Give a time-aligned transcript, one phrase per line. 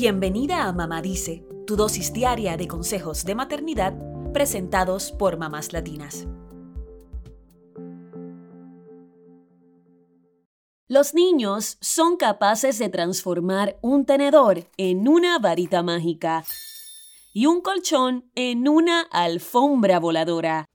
[0.00, 3.94] Bienvenida a Mamá Dice, tu dosis diaria de consejos de maternidad
[4.32, 6.28] presentados por mamás latinas.
[10.86, 16.44] Los niños son capaces de transformar un tenedor en una varita mágica
[17.34, 20.66] y un colchón en una alfombra voladora.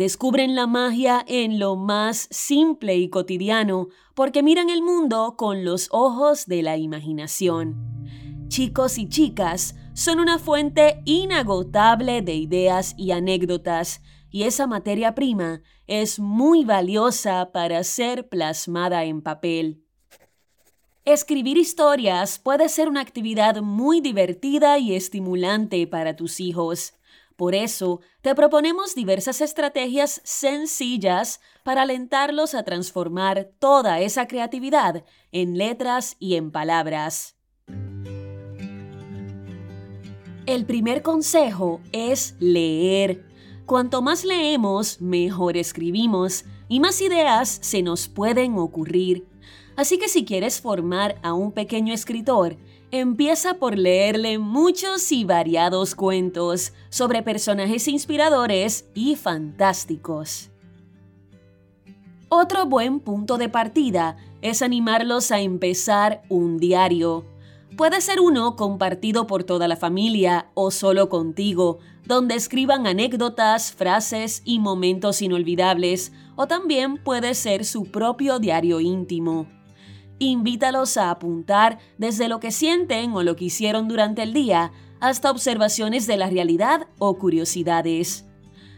[0.00, 5.88] Descubren la magia en lo más simple y cotidiano porque miran el mundo con los
[5.90, 7.76] ojos de la imaginación.
[8.48, 14.00] Chicos y chicas son una fuente inagotable de ideas y anécdotas
[14.30, 19.84] y esa materia prima es muy valiosa para ser plasmada en papel.
[21.04, 26.94] Escribir historias puede ser una actividad muy divertida y estimulante para tus hijos.
[27.40, 35.56] Por eso, te proponemos diversas estrategias sencillas para alentarlos a transformar toda esa creatividad en
[35.56, 37.38] letras y en palabras.
[40.44, 43.24] El primer consejo es leer.
[43.64, 49.26] Cuanto más leemos, mejor escribimos y más ideas se nos pueden ocurrir.
[49.76, 52.58] Así que si quieres formar a un pequeño escritor,
[52.92, 60.50] Empieza por leerle muchos y variados cuentos sobre personajes inspiradores y fantásticos.
[62.28, 67.24] Otro buen punto de partida es animarlos a empezar un diario.
[67.76, 74.42] Puede ser uno compartido por toda la familia o solo contigo, donde escriban anécdotas, frases
[74.44, 79.46] y momentos inolvidables, o también puede ser su propio diario íntimo.
[80.22, 85.30] Invítalos a apuntar desde lo que sienten o lo que hicieron durante el día hasta
[85.30, 88.26] observaciones de la realidad o curiosidades.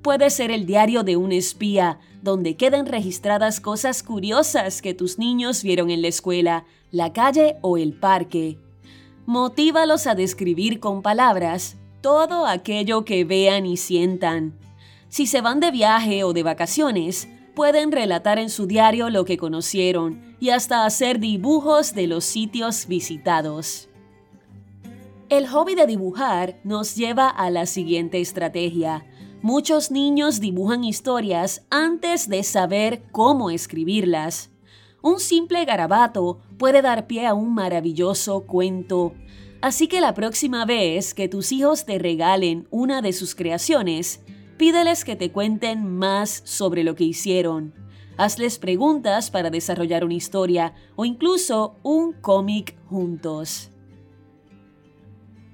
[0.00, 5.64] Puede ser el diario de un espía, donde queden registradas cosas curiosas que tus niños
[5.64, 8.56] vieron en la escuela, la calle o el parque.
[9.26, 14.56] Motívalos a describir con palabras todo aquello que vean y sientan.
[15.08, 19.36] Si se van de viaje o de vacaciones, pueden relatar en su diario lo que
[19.36, 23.88] conocieron y hasta hacer dibujos de los sitios visitados.
[25.28, 29.06] El hobby de dibujar nos lleva a la siguiente estrategia.
[29.40, 34.50] Muchos niños dibujan historias antes de saber cómo escribirlas.
[35.02, 39.12] Un simple garabato puede dar pie a un maravilloso cuento.
[39.60, 44.20] Así que la próxima vez que tus hijos te regalen una de sus creaciones,
[44.56, 47.74] Pídeles que te cuenten más sobre lo que hicieron.
[48.16, 53.70] Hazles preguntas para desarrollar una historia o incluso un cómic juntos.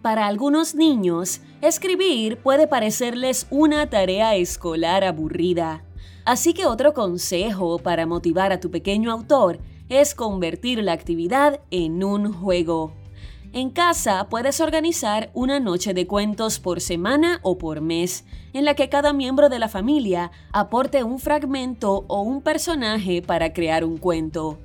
[0.00, 5.84] Para algunos niños, escribir puede parecerles una tarea escolar aburrida.
[6.24, 12.04] Así que otro consejo para motivar a tu pequeño autor es convertir la actividad en
[12.04, 12.92] un juego.
[13.54, 18.74] En casa puedes organizar una noche de cuentos por semana o por mes, en la
[18.74, 23.96] que cada miembro de la familia aporte un fragmento o un personaje para crear un
[23.96, 24.58] cuento.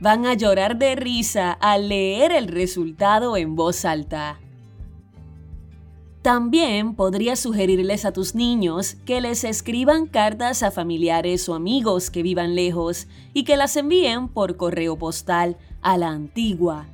[0.00, 4.38] Van a llorar de risa al leer el resultado en voz alta.
[6.22, 12.22] También podrías sugerirles a tus niños que les escriban cartas a familiares o amigos que
[12.22, 16.86] vivan lejos y que las envíen por correo postal a la antigua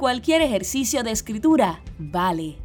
[0.00, 2.56] cualquier ejercicio de escritura vale.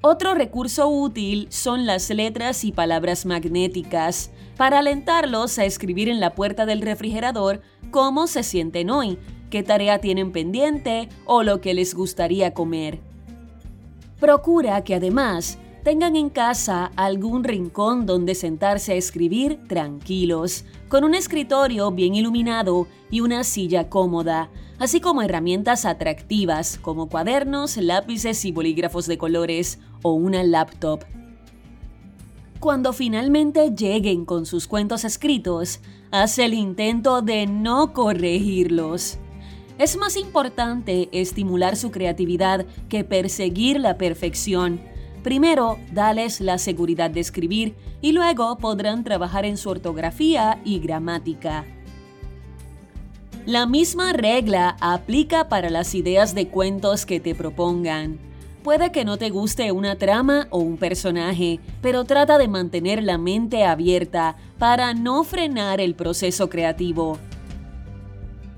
[0.00, 6.34] Otro recurso útil son las letras y palabras magnéticas, para alentarlos a escribir en la
[6.34, 7.62] puerta del refrigerador
[7.92, 12.98] cómo se sienten hoy, qué tarea tienen pendiente o lo que les gustaría comer.
[14.18, 21.14] Procura que además tengan en casa algún rincón donde sentarse a escribir tranquilos, con un
[21.14, 28.52] escritorio bien iluminado y una silla cómoda, así como herramientas atractivas como cuadernos, lápices y
[28.52, 31.04] bolígrafos de colores o una laptop.
[32.60, 39.16] Cuando finalmente lleguen con sus cuentos escritos, haz el intento de no corregirlos.
[39.78, 44.97] Es más importante estimular su creatividad que perseguir la perfección.
[45.22, 51.64] Primero, dales la seguridad de escribir y luego podrán trabajar en su ortografía y gramática.
[53.46, 58.18] La misma regla aplica para las ideas de cuentos que te propongan.
[58.62, 63.16] Puede que no te guste una trama o un personaje, pero trata de mantener la
[63.16, 67.18] mente abierta para no frenar el proceso creativo.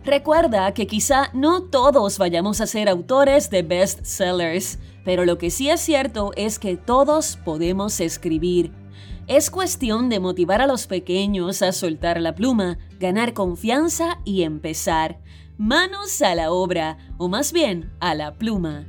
[0.05, 5.71] Recuerda que quizá no todos vayamos a ser autores de bestsellers, pero lo que sí
[5.71, 8.73] es cierto es que todos podemos escribir
[9.31, 15.21] es cuestión de motivar a los pequeños a soltar la pluma, ganar confianza y empezar.
[15.57, 18.89] Manos a la obra, o más bien a la pluma.